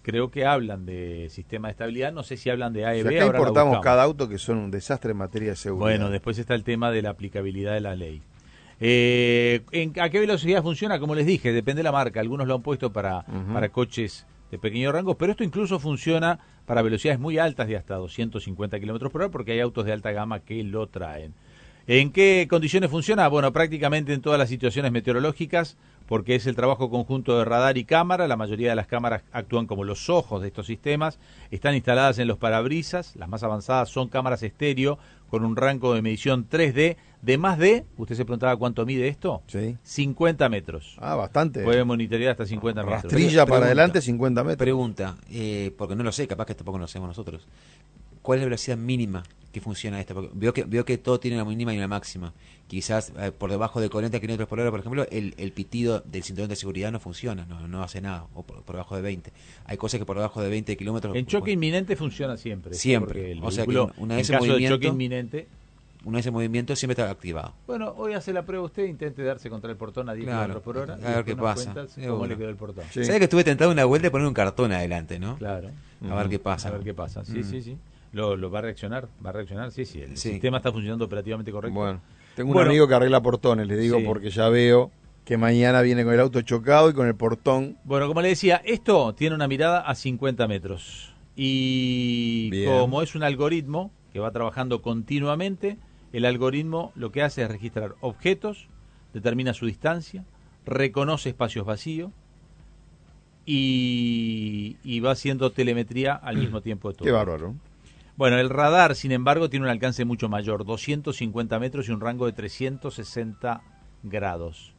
creo 0.07 0.31
que 0.31 0.47
hablan 0.47 0.87
de 0.87 1.27
sistema 1.31 1.67
de 1.67 1.73
estabilidad. 1.73 2.13
No 2.13 2.23
sé 2.23 2.37
si 2.37 2.49
hablan 2.49 2.73
de 2.73 2.87
AEB. 2.87 3.09
acá 3.09 3.23
ahora 3.25 3.33
la 3.33 3.39
importamos 3.39 3.81
cada 3.81 4.05
auto 4.05 4.29
que 4.29 4.39
son 4.39 4.59
un 4.59 4.71
desastre 4.71 5.11
en 5.11 5.17
materia 5.17 5.51
de 5.51 5.57
seguridad. 5.57 5.85
Bueno, 5.85 6.11
después 6.11 6.39
está 6.39 6.55
el 6.55 6.63
tema 6.63 6.93
de 6.93 7.03
la 7.03 7.11
aplicabilidad 7.11 7.75
de 7.75 7.81
la 7.81 7.97
ley. 7.97 8.23
Eh, 8.79 9.63
¿en, 9.73 9.93
¿A 10.01 10.09
qué 10.09 10.21
velocidad 10.21 10.63
funciona? 10.63 11.01
Como 11.01 11.17
les 11.17 11.27
dije, 11.27 11.53
depende 11.53 11.81
de 11.81 11.85
la 11.85 11.91
marca. 11.91 12.21
Algunos 12.21 12.47
lo 12.47 12.55
han 12.55 12.63
puesto 12.63 12.93
para, 12.93 13.25
para 13.53 13.69
coches 13.71 14.27
de 14.53 14.61
pequeño 14.61 14.93
rango, 14.93 15.17
pero 15.17 15.33
esto 15.33 15.43
incluso 15.43 15.81
funciona 15.81 16.39
para 16.67 16.83
velocidades 16.83 17.19
muy 17.19 17.39
altas 17.39 17.67
de 17.67 17.77
hasta 17.77 17.97
250 17.97 18.79
kilómetros 18.79 19.11
por 19.11 19.23
hora, 19.23 19.31
porque 19.33 19.53
hay 19.53 19.61
autos 19.61 19.87
de 19.87 19.93
alta 19.93 20.13
gama 20.13 20.39
que 20.39 20.63
lo 20.63 20.87
traen. 20.87 21.35
¿En 21.89 22.13
qué 22.13 22.47
condiciones 22.49 22.91
funciona? 22.91 23.27
Bueno, 23.27 23.53
prácticamente 23.53 24.13
en 24.13 24.21
todas 24.21 24.39
las 24.39 24.49
situaciones 24.49 24.93
meteorológicas, 24.93 25.77
porque 26.07 26.35
es 26.35 26.47
el 26.47 26.57
trabajo 26.57 26.91
conjunto 26.91 27.39
de 27.39 27.45
radar 27.45 27.79
y 27.79 27.85
cámara. 27.85 28.29
La 28.29 28.37
mayoría 28.37 28.71
de 28.71 28.77
las 28.77 28.87
cámaras 28.87 29.23
actúan 29.33 29.67
como 29.67 29.85
los 29.85 30.09
ojos 30.09 30.43
de 30.43 30.49
estos 30.49 30.67
sistemas. 30.67 31.19
Están 31.51 31.75
instaladas 31.75 32.19
en 32.19 32.29
los 32.29 32.39
parabrisas. 32.39 33.17
Las 33.17 33.29
más 33.29 33.43
avanzadas 33.43 33.89
son 33.89 34.09
cámaras 34.09 34.43
estéreo 34.43 34.99
con 35.29 35.45
un 35.45 35.57
rango 35.57 35.95
de 35.95 36.03
medición 36.03 36.49
3D 36.49 36.97
de 37.23 37.39
más 37.39 37.59
de, 37.59 37.85
usted 37.97 38.15
se 38.15 38.25
preguntaba 38.25 38.57
cuánto 38.57 38.87
mide 38.87 39.09
esto, 39.09 39.43
Sí. 39.49 39.77
50 39.83 40.49
metros. 40.49 40.97
Ah, 41.01 41.17
bastante. 41.17 41.65
Puede 41.65 41.83
monitorear 41.83 42.31
hasta 42.33 42.47
50 42.47 42.83
metros. 42.85 43.03
Rastrilla 43.03 43.39
para 43.41 43.47
Pregunta. 43.47 43.67
adelante, 43.67 44.01
50 44.01 44.45
metros. 44.45 44.59
Pregunta, 44.59 45.17
eh, 45.33 45.75
porque 45.77 45.97
no 45.97 46.05
lo 46.05 46.13
sé, 46.13 46.29
capaz 46.29 46.45
que 46.47 46.55
tampoco 46.55 46.79
lo 46.79 46.85
hacemos 46.85 47.09
nosotros. 47.09 47.45
Cuál 48.27 48.39
es 48.39 48.43
la 48.43 48.47
velocidad 48.47 48.77
mínima 48.77 49.23
que 49.53 49.61
funciona 49.61 49.99
esto. 50.01 50.13
Porque 50.15 50.31
veo 50.35 50.53
que, 50.53 50.65
veo 50.65 50.85
que 50.85 50.99
todo 50.99 51.19
tiene 51.21 51.37
una 51.37 51.47
mínima 51.47 51.73
y 51.73 51.79
una 51.79 51.89
máxima. 51.89 52.33
Quizás 52.67 53.13
eh, 53.19 53.31
por 53.31 53.49
debajo 53.51 53.81
de 53.81 53.89
40 53.89 54.19
km 54.21 54.47
por 54.47 54.59
hora, 54.61 54.71
por 54.71 54.81
ejemplo, 54.81 55.07
el, 55.11 55.35
el 55.39 55.53
pitido 55.53 56.01
del 56.01 56.25
cinturón 56.25 56.51
de 56.51 56.57
seguridad 56.57 56.91
no 56.91 56.99
funciona, 57.01 57.47
no, 57.47 57.67
no 57.69 57.83
hace 57.83 58.01
nada, 58.01 58.27
o 58.35 58.43
por, 58.43 58.63
por 58.63 58.75
debajo 58.75 58.97
de 58.97 59.03
20. 59.03 59.33
Hay 59.67 59.77
cosas 59.77 59.99
que 60.01 60.05
por 60.05 60.17
debajo 60.17 60.43
de 60.43 60.51
20 60.51 60.77
kilómetros... 60.77 61.15
En 61.17 61.25
choque 61.27 61.53
inminente 61.53 61.95
funciona 61.97 62.37
siempre. 62.37 62.75
Siempre. 62.75 63.31
el 63.33 63.43
O 63.43 63.51
sea 63.53 63.65
que 63.65 63.71
una 63.71 64.15
en 64.15 64.19
vez 64.19 64.29
en 64.31 64.39
caso 64.39 64.57
de 64.57 64.69
choque 64.69 64.89
inminente. 64.89 65.47
Una 66.05 66.19
vez 66.19 66.27
en 66.27 66.35
movimiento 66.35 66.77
siempre 66.77 66.93
está 67.01 67.11
activado. 67.11 67.53
Bueno, 67.67 67.93
hoy 67.97 68.13
hace 68.15 68.33
la 68.33 68.45
prueba 68.45 68.65
usted, 68.65 68.85
intente 68.85 69.23
darse 69.25 69.49
contra 69.51 69.71
el 69.71 69.77
portón 69.77 70.09
a 70.09 70.15
10 70.15 70.27
Claro. 70.27 70.61
kilómetros 70.61 70.63
por 70.63 70.77
hora. 70.79 70.95
A 70.95 71.13
y 71.13 71.15
ver 71.17 71.25
qué 71.25 71.35
pasa. 71.35 71.73
¿Cómo 71.75 72.19
bueno. 72.19 72.27
le 72.35 72.37
quedó 72.39 72.49
el 72.51 72.57
portón? 72.57 72.85
Sí. 72.93 73.05
¿Sabes 73.05 73.19
que 73.19 73.25
estuve 73.25 73.43
tentado 73.43 73.71
una 73.73 73.85
vuelta 73.87 74.07
de 74.07 74.11
poner 74.13 74.27
un 74.29 74.35
cartón 74.35 74.71
adelante, 74.73 75.19
no? 75.19 75.37
Claro. 75.39 75.71
A 76.09 76.15
ver 76.15 76.29
qué 76.29 76.39
pasa. 76.39 76.69
A 76.69 76.73
ver 76.73 76.83
qué 76.83 76.95
pasa. 76.95 77.25
Sí, 77.25 77.39
Mm. 77.39 77.45
sí, 77.45 77.63
sí. 77.63 77.77
Lo, 78.13 78.37
lo 78.37 78.51
va 78.51 78.61
a 78.61 78.63
reaccionar, 78.63 79.09
va 79.25 79.31
a 79.31 79.33
reaccionar. 79.33 79.71
Sí, 79.73 79.85
sí. 79.85 80.01
El 80.01 80.17
Sí. 80.17 80.31
sistema 80.33 80.59
está 80.59 80.73
funcionando 80.73 81.05
operativamente 81.05 81.51
correcto. 81.53 81.79
Bueno, 81.79 82.01
tengo 82.35 82.51
un 82.51 82.55
Bueno. 82.55 82.71
amigo 82.71 82.89
que 82.89 82.95
arregla 82.95 83.21
portones, 83.23 83.67
le 83.67 83.77
digo, 83.77 83.99
Sí. 83.99 84.05
porque 84.07 84.31
ya 84.31 84.49
veo 84.49 84.91
que 85.25 85.37
mañana 85.37 85.83
viene 85.83 86.05
con 86.05 86.15
el 86.15 86.21
auto 86.21 86.41
chocado 86.43 86.89
y 86.89 86.93
con 86.95 87.07
el 87.09 87.15
portón. 87.17 87.77
Bueno, 87.85 88.07
como 88.09 88.23
le 88.23 88.29
decía, 88.29 88.63
esto 88.65 89.15
tiene 89.15 89.35
una 89.35 89.49
mirada 89.49 89.81
a 89.81 89.95
50 89.95 90.47
metros. 90.49 91.13
Y 91.35 92.49
Bien. 92.51 92.71
como 92.71 93.03
es 93.03 93.15
un 93.15 93.23
algoritmo 93.23 93.91
que 94.13 94.21
va 94.21 94.31
trabajando 94.31 94.81
continuamente, 94.81 95.77
el 96.13 96.25
algoritmo 96.25 96.93
lo 96.95 97.13
que 97.13 97.23
hace 97.23 97.43
es 97.43 97.49
registrar 97.51 97.95
objetos, 98.01 98.69
determina 99.13 99.53
su 99.53 99.67
distancia, 99.67 100.25
reconoce 100.65 101.29
espacios 101.31 101.67
vacíos 101.67 102.13
y, 103.45 104.77
y 104.83 105.01
va 105.01 105.13
haciendo 105.13 105.53
telemetría 105.53 106.15
al 106.15 106.37
mismo 106.37 106.61
tiempo 106.61 106.89
de 106.91 106.95
todo. 106.97 107.05
Qué 107.07 107.13
bárbaro. 107.13 107.55
Bueno, 108.17 108.39
el 108.39 108.49
radar, 108.49 108.95
sin 108.95 109.13
embargo, 109.13 109.51
tiene 109.51 109.67
un 109.67 109.71
alcance 109.71 110.05
mucho 110.05 110.29
mayor, 110.29 110.65
250 110.65 111.59
metros 111.59 111.89
y 111.89 111.93
un 111.93 112.01
rango 112.01 112.27
de 112.27 112.33
360 112.33 113.61
grados. 114.03 114.73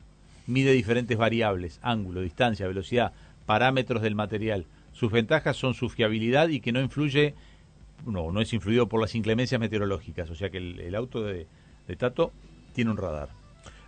Mide 0.47 0.71
diferentes 0.71 1.17
variables, 1.17 1.79
ángulo, 1.83 2.21
distancia, 2.21 2.67
velocidad, 2.67 3.11
parámetros 3.45 4.01
del 4.01 4.15
material. 4.15 4.65
Sus 4.93 5.11
ventajas 5.11 5.55
son 5.55 5.73
su 5.75 5.89
fiabilidad 5.89 6.47
y 6.47 6.61
que 6.61 6.71
no 6.71 6.81
influye, 6.81 7.35
no, 8.05 8.31
no 8.31 8.41
es 8.41 8.51
influido 8.53 8.87
por 8.89 9.01
las 9.01 9.13
inclemencias 9.13 9.59
meteorológicas. 9.61 10.29
O 10.31 10.35
sea 10.35 10.49
que 10.49 10.57
el, 10.57 10.79
el 10.79 10.95
auto 10.95 11.21
de, 11.21 11.45
de 11.87 11.95
Tato 11.95 12.31
tiene 12.73 12.89
un 12.89 12.97
radar. 12.97 13.29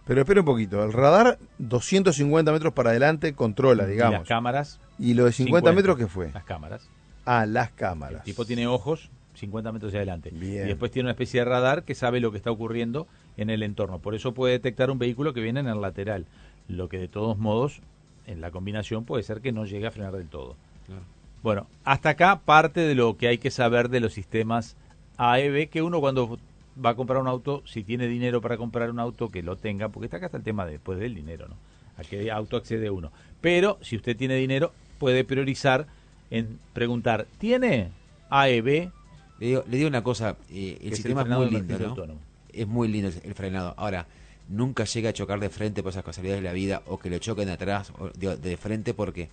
Pero 0.05 0.21
espera 0.21 0.41
un 0.41 0.45
poquito, 0.45 0.83
el 0.83 0.93
radar 0.93 1.39
250 1.59 2.51
metros 2.51 2.73
para 2.73 2.89
adelante 2.91 3.33
controla, 3.33 3.83
Y 3.83 3.87
las 3.87 3.89
digamos. 3.89 4.27
cámaras, 4.27 4.79
¿Y 4.99 5.13
lo 5.15 5.25
de 5.25 5.31
50, 5.31 5.71
metros 5.71 5.97
qué 5.97 6.07
fue? 6.07 6.31
las 6.33 6.43
cámaras. 6.43 6.87
Ah, 7.25 7.45
las 7.45 7.69
El 7.69 7.75
cámaras. 7.75 8.23
tipo 8.23 8.43
tiene 8.45 8.65
ojos 8.67 9.09
50 9.39 9.71
metros 9.71 9.89
hacia 9.89 9.99
adelante. 9.99 10.29
Bien. 10.31 10.65
Y 10.65 10.67
después 10.67 10.91
tiene 10.91 11.07
una 11.07 11.11
especie 11.11 11.41
de 11.41 11.45
radar 11.45 11.83
que 11.83 11.95
sabe 11.95 12.19
lo 12.19 12.31
que 12.31 12.37
está 12.37 12.51
ocurriendo 12.51 13.07
en 13.37 13.49
el 13.49 13.63
entorno. 13.63 13.99
Por 13.99 14.15
eso 14.15 14.33
puede 14.33 14.53
detectar 14.53 14.91
un 14.91 14.99
vehículo 14.99 15.33
que 15.33 15.41
viene 15.41 15.59
en 15.59 15.67
el 15.67 15.81
lateral. 15.81 16.25
Lo 16.67 16.89
que 16.89 16.97
de 16.97 17.07
todos 17.07 17.37
modos, 17.37 17.81
en 18.27 18.41
la 18.41 18.51
combinación, 18.51 19.05
puede 19.05 19.23
ser 19.23 19.41
que 19.41 19.51
no 19.51 19.65
llegue 19.65 19.87
a 19.87 19.91
frenar 19.91 20.13
del 20.13 20.27
todo. 20.27 20.55
Claro. 20.85 21.01
Bueno, 21.41 21.67
hasta 21.85 22.09
acá 22.09 22.41
parte 22.43 22.81
de 22.81 22.95
lo 22.95 23.17
que 23.17 23.27
hay 23.27 23.37
que 23.37 23.49
saber 23.49 23.89
de 23.89 24.01
los 24.01 24.13
sistemas 24.13 24.75
AEB, 25.17 25.69
que 25.69 25.81
uno 25.81 25.99
cuando 25.99 26.37
va 26.83 26.91
a 26.91 26.95
comprar 26.95 27.21
un 27.21 27.27
auto, 27.27 27.63
si 27.65 27.83
tiene 27.83 28.07
dinero 28.07 28.41
para 28.41 28.57
comprar 28.57 28.89
un 28.89 28.99
auto, 28.99 29.29
que 29.29 29.43
lo 29.43 29.55
tenga, 29.57 29.89
porque 29.89 30.05
está 30.05 30.17
acá 30.17 30.27
está 30.27 30.37
el 30.37 30.43
tema 30.43 30.65
de, 30.65 30.73
después 30.73 30.99
del 30.99 31.15
dinero, 31.15 31.47
¿no? 31.47 31.55
A 31.97 32.03
qué 32.03 32.31
auto 32.31 32.57
accede 32.57 32.89
uno. 32.89 33.11
Pero 33.41 33.77
si 33.81 33.95
usted 33.95 34.15
tiene 34.15 34.35
dinero, 34.35 34.71
puede 34.97 35.23
priorizar 35.23 35.87
en 36.31 36.59
preguntar, 36.73 37.25
¿tiene 37.37 37.89
AEB? 38.29 38.91
Le 39.39 39.47
digo, 39.47 39.63
le 39.69 39.77
digo 39.77 39.87
una 39.89 40.03
cosa, 40.03 40.35
eh, 40.49 40.77
que 40.79 40.87
el 40.87 40.91
es 40.93 40.97
sistema 40.97 41.21
es 41.21 41.27
muy 41.29 41.45
de 41.45 41.51
lindo, 41.51 41.79
¿no? 41.79 41.85
autónomo? 41.89 42.19
Es 42.51 42.67
muy 42.67 42.87
lindo 42.87 43.09
el, 43.23 43.33
frenado. 43.35 43.73
Ahora, 43.77 44.05
nunca 44.49 44.83
llega 44.85 45.09
a 45.09 45.13
chocar 45.13 45.39
de 45.39 45.49
frente 45.49 45.81
por 45.83 45.91
esas 45.91 46.03
casualidades 46.03 46.41
de 46.43 46.47
la 46.49 46.53
vida 46.53 46.81
o 46.87 46.97
que 46.99 47.09
lo 47.09 47.17
choquen 47.19 47.45
de 47.45 47.53
atrás 47.53 47.91
o 47.99 48.09
de, 48.09 48.35
de 48.37 48.57
frente 48.57 48.93
porque 48.93 49.29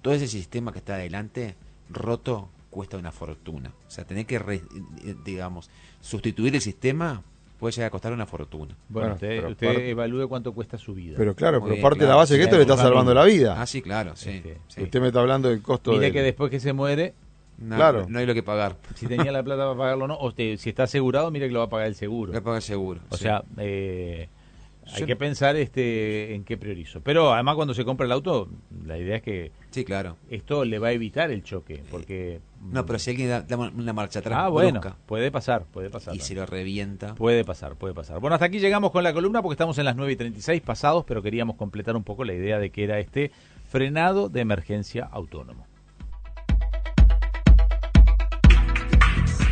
todo 0.00 0.14
ese 0.14 0.28
sistema 0.28 0.72
que 0.72 0.78
está 0.78 0.94
adelante 0.94 1.54
roto 1.90 2.48
cuesta 2.70 2.96
una 2.96 3.12
fortuna. 3.12 3.72
O 3.86 3.90
sea, 3.90 4.04
tener 4.04 4.24
que, 4.24 4.38
re- 4.38 4.62
eh, 5.04 5.14
digamos, 5.24 5.68
sustituir 6.00 6.54
el 6.54 6.60
sistema 6.62 7.22
puede 7.58 7.72
llegar 7.72 7.88
a 7.88 7.90
costar 7.90 8.12
una 8.12 8.26
fortuna. 8.26 8.74
Bueno, 8.88 9.08
Bueno, 9.10 9.14
usted, 9.14 9.44
usted 9.50 9.66
parte- 9.66 9.90
evalúe 9.90 10.28
cuánto 10.28 10.52
cuesta 10.52 10.78
su 10.78 10.94
vida. 10.94 11.14
Pero 11.18 11.34
claro, 11.34 11.60
Muy 11.60 11.66
pero 11.66 11.74
bien, 11.74 11.82
parte 11.82 12.00
de 12.00 12.06
la 12.08 12.16
base 12.16 12.34
que 12.34 12.38
Sí, 12.40 12.44
esto 12.44 12.56
le 12.56 12.62
está 12.62 12.76
salvando 12.76 13.12
la 13.14 13.24
vida. 13.24 13.60
Ah, 13.60 13.66
sí, 13.66 13.82
claro, 13.82 14.16
sí. 14.16 14.30
Este, 14.30 14.56
sí. 14.68 14.82
Usted 14.82 15.00
me 15.00 15.08
está 15.08 15.20
hablando 15.20 15.48
del 15.50 15.60
costo 15.62 15.90
Mire 15.92 16.04
del- 16.04 16.12
que 16.12 16.22
después 16.22 16.50
que 16.50 16.58
se 16.60 16.72
muere, 16.72 17.14
No, 17.62 17.76
claro. 17.76 18.06
no 18.08 18.18
hay 18.18 18.26
lo 18.26 18.34
que 18.34 18.42
pagar. 18.42 18.76
si 18.94 19.06
tenía 19.06 19.30
la 19.32 19.42
plata 19.42 19.64
para 19.64 19.76
pagarlo 19.78 20.04
o 20.04 20.08
no, 20.08 20.14
o 20.14 20.28
usted, 20.28 20.56
si 20.56 20.68
está 20.70 20.82
asegurado, 20.84 21.30
mire 21.30 21.46
que 21.46 21.52
lo 21.52 21.60
va 21.60 21.66
a 21.66 21.70
pagar 21.70 21.86
el 21.88 21.94
seguro. 21.94 22.32
Lo 22.32 22.38
que 22.38 22.44
pagar 22.44 22.62
seguro. 22.62 23.00
O 23.10 23.16
sí. 23.16 23.24
sea, 23.24 23.42
eh, 23.58 24.28
hay 24.92 25.00
Yo- 25.00 25.06
que 25.06 25.14
pensar 25.14 25.54
este 25.56 26.34
en 26.34 26.42
qué 26.44 26.56
priorizo. 26.58 27.00
Pero 27.02 27.32
además 27.32 27.54
cuando 27.54 27.72
se 27.72 27.84
compra 27.84 28.04
el 28.04 28.10
auto, 28.12 28.48
la 28.84 28.98
idea 28.98 29.16
es 29.16 29.22
que 29.22 29.52
Sí, 29.70 29.84
claro. 29.84 30.16
esto 30.28 30.64
le 30.64 30.78
va 30.80 30.88
a 30.88 30.92
evitar 30.92 31.30
el 31.30 31.44
choque, 31.44 31.82
porque... 31.90 32.40
No, 32.60 32.84
pero 32.84 32.98
si 32.98 33.10
alguien 33.10 33.28
da, 33.28 33.42
da 33.42 33.56
una 33.56 33.92
marcha 33.92 34.18
atrás 34.18 34.38
Ah, 34.42 34.48
bueno, 34.48 34.80
brusca 34.80 34.96
puede 35.06 35.30
pasar, 35.30 35.64
puede 35.66 35.88
pasar. 35.88 36.14
y 36.16 36.18
se 36.20 36.34
lo 36.34 36.46
revienta. 36.46 37.14
Puede 37.14 37.44
pasar, 37.44 37.76
puede 37.76 37.94
pasar. 37.94 38.18
Bueno, 38.20 38.34
hasta 38.34 38.46
aquí 38.46 38.58
llegamos 38.58 38.90
con 38.90 39.04
la 39.04 39.12
columna 39.12 39.40
porque 39.40 39.54
estamos 39.54 39.78
en 39.78 39.84
las 39.84 39.94
9 39.96 40.12
y 40.12 40.16
36 40.16 40.60
pasados, 40.62 41.04
pero 41.06 41.22
queríamos 41.22 41.56
completar 41.56 41.94
un 41.96 42.02
poco 42.04 42.24
la 42.24 42.34
idea 42.34 42.58
de 42.58 42.70
que 42.70 42.82
era 42.84 42.98
este 42.98 43.30
frenado 43.68 44.28
de 44.28 44.40
emergencia 44.40 45.08
autónomo. 45.10 45.66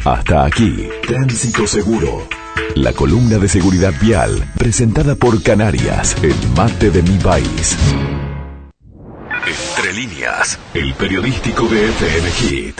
Hasta 0.05 0.47
aquí, 0.47 0.89
Tránsito 1.07 1.67
Seguro. 1.67 2.27
La 2.75 2.93
columna 2.95 3.37
de 3.39 3.49
seguridad 3.49 3.93
vial, 4.01 4.51
presentada 4.57 5.15
por 5.15 5.43
Canarias, 5.43 6.17
el 6.23 6.35
mate 6.57 6.91
de 6.91 7.03
mi 7.03 7.19
país. 7.19 7.77
Entre 9.47 9.93
líneas, 9.93 10.59
el 10.73 10.95
periodístico 10.95 11.67
de 11.69 11.91
FM 11.91 12.31
Hit. 12.31 12.77